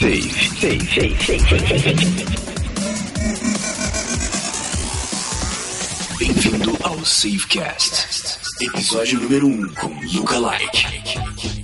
Save, 0.00 0.24
save, 0.24 0.82
save, 0.90 1.20
save, 1.20 1.40
save, 1.46 1.78
save. 1.78 2.24
Bem-vindo 6.18 6.76
ao 6.82 7.04
Savecast, 7.04 8.40
episódio 8.60 9.20
número 9.20 9.46
1 9.46 9.50
um, 9.50 9.68
com 9.74 10.00
Luca 10.12 10.38
Like. 10.40 11.63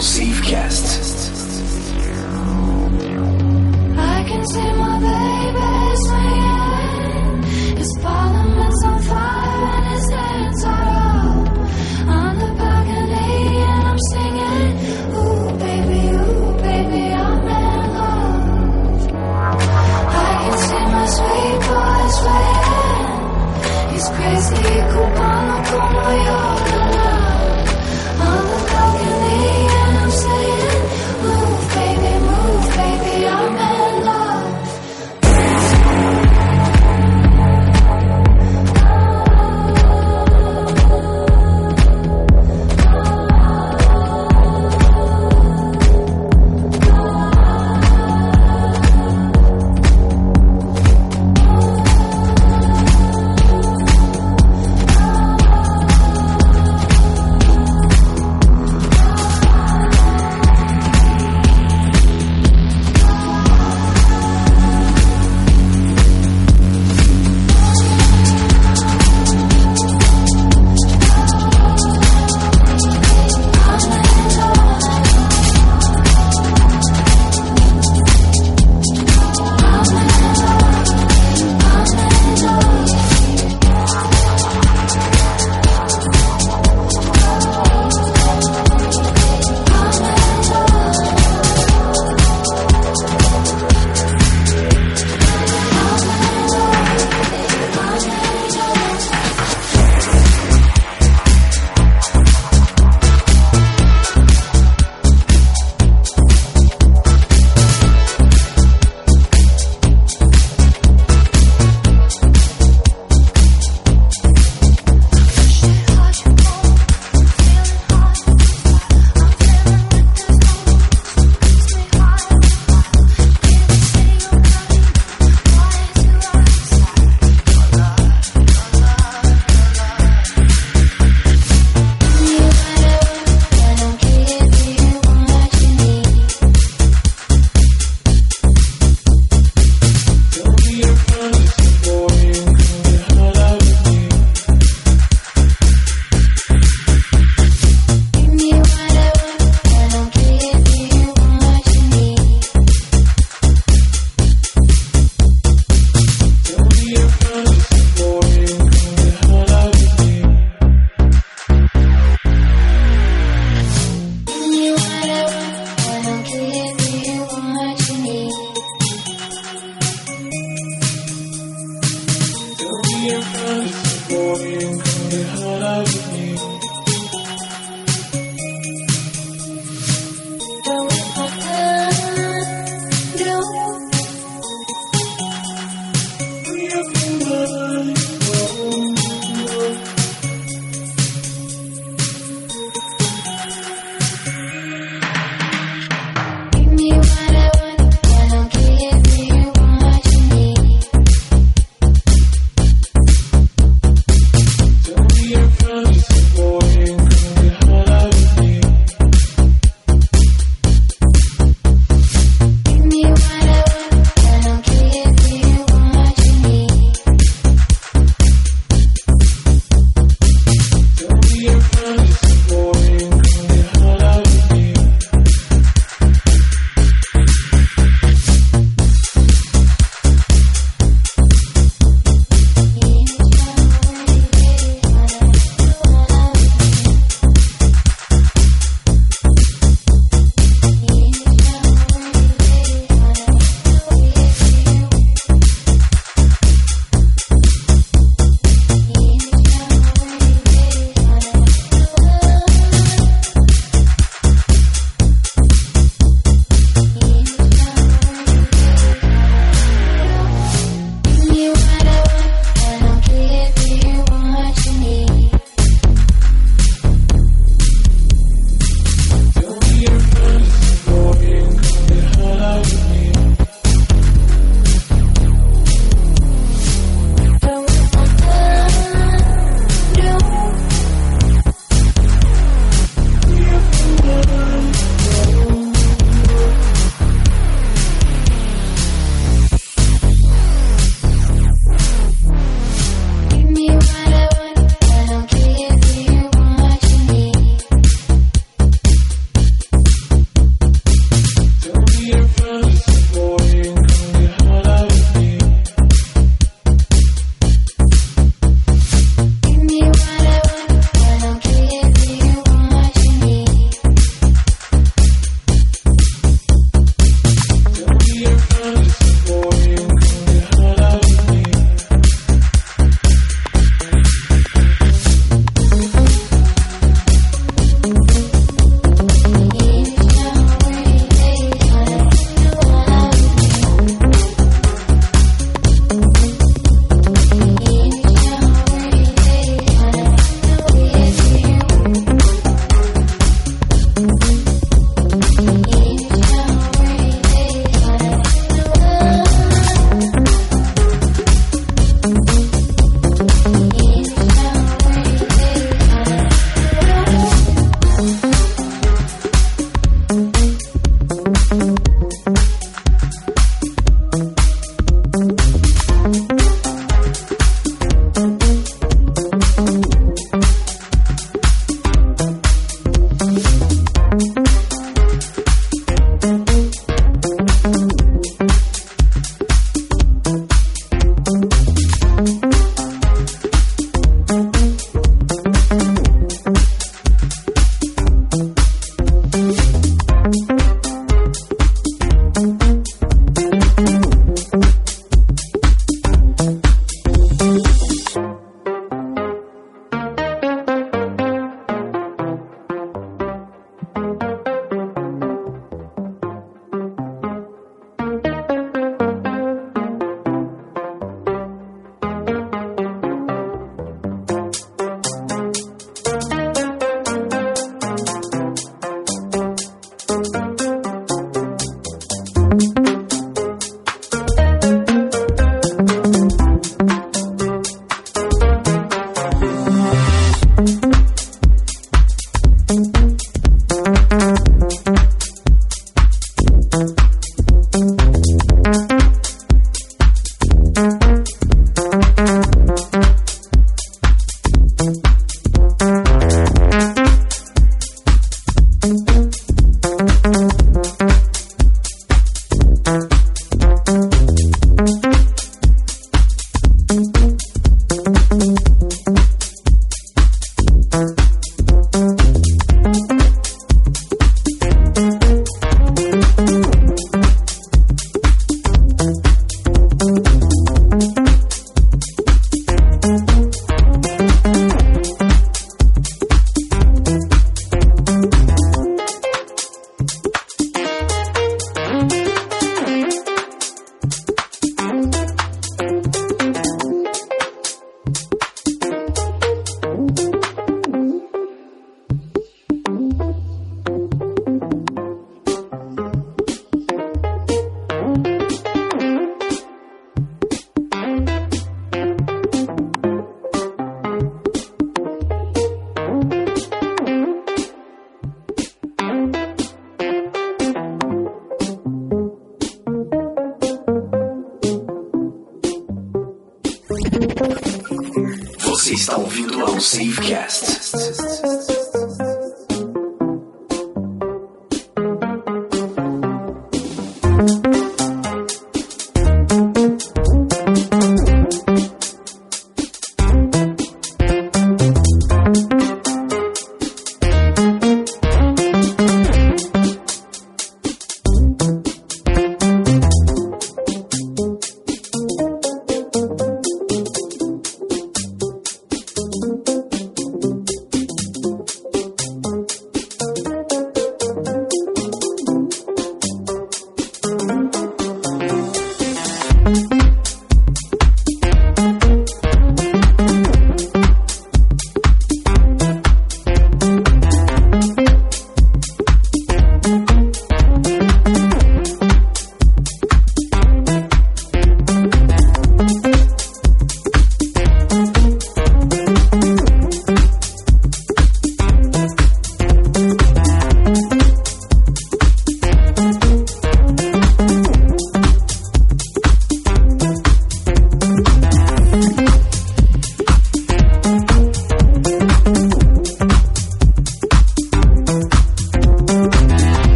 Safecast. 0.00 0.97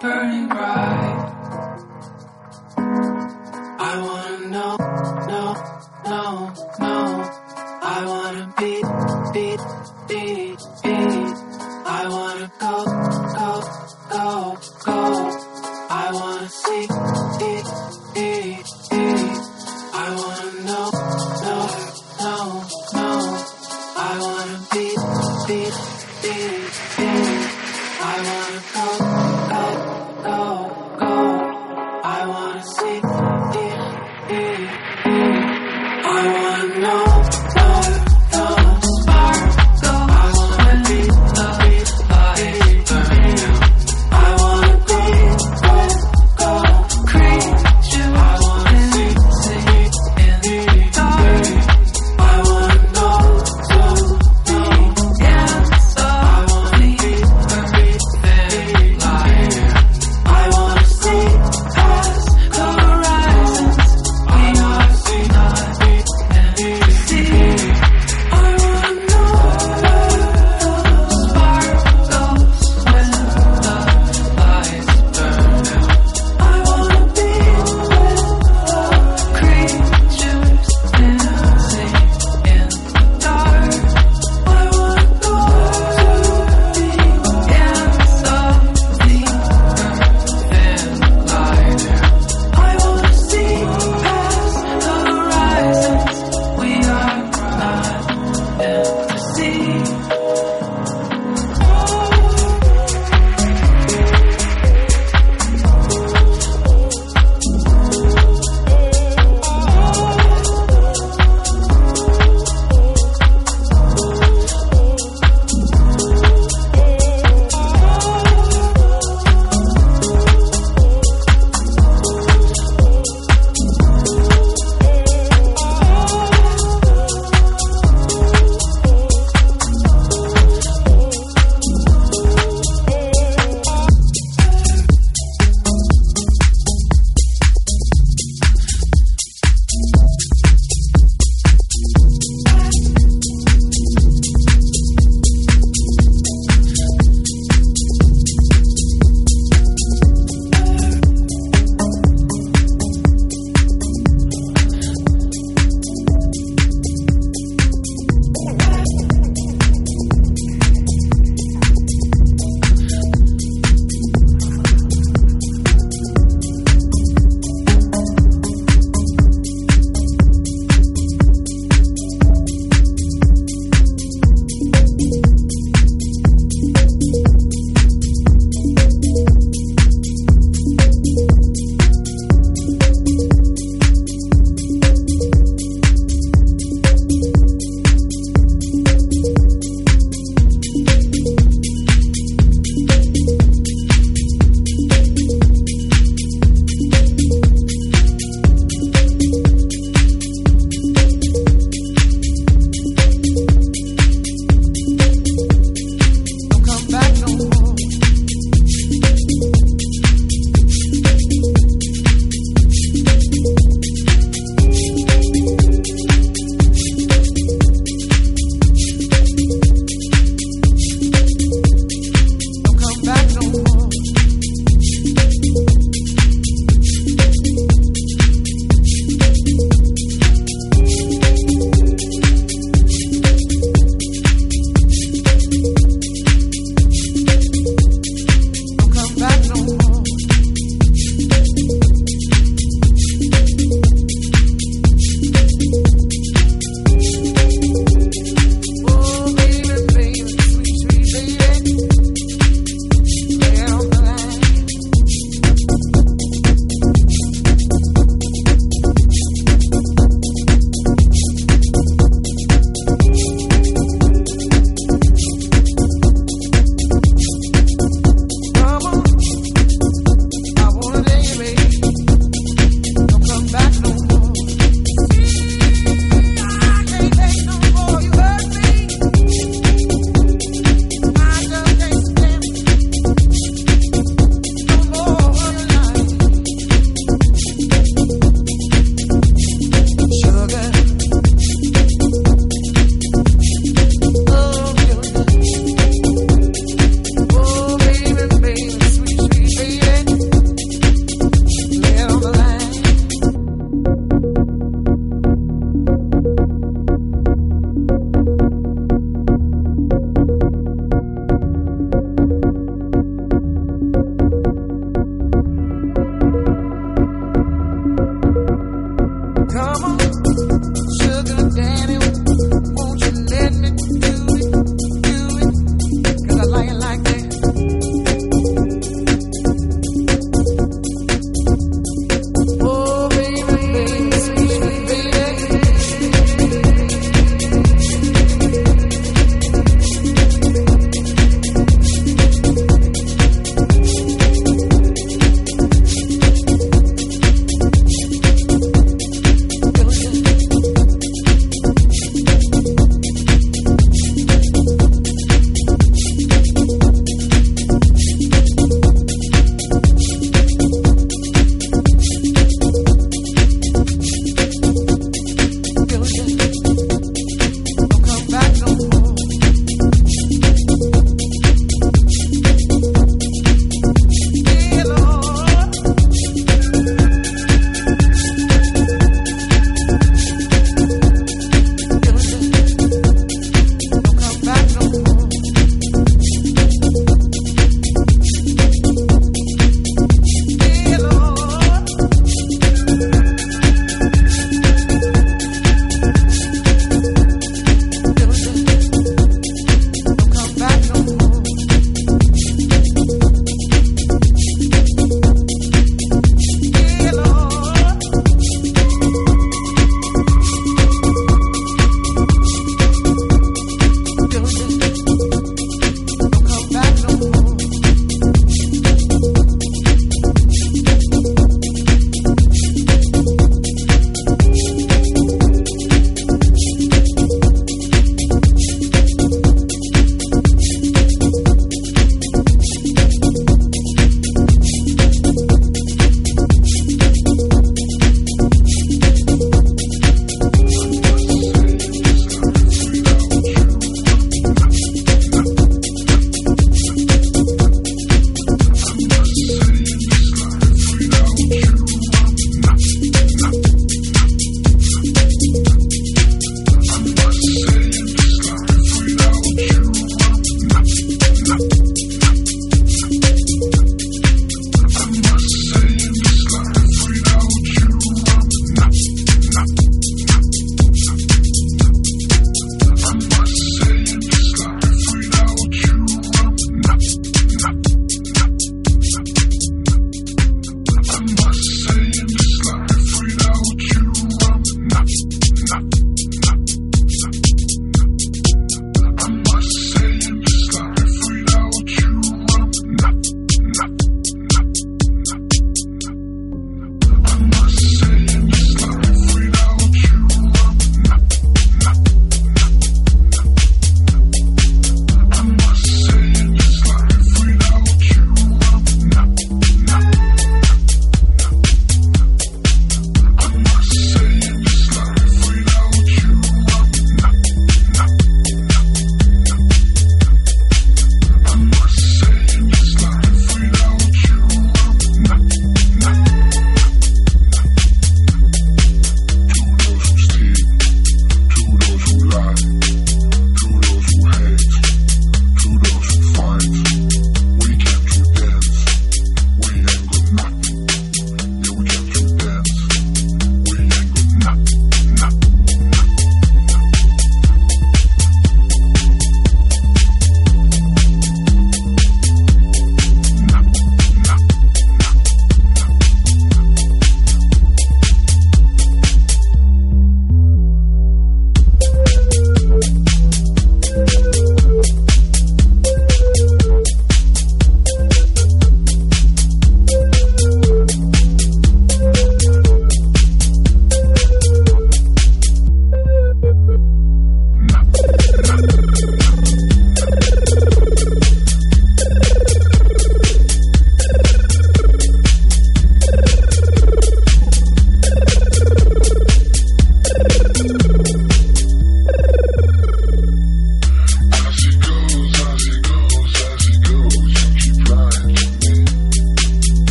Burning 0.00 0.48
bright. 0.48 0.89